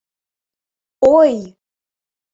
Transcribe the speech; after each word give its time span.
Ой!.. 1.15 1.33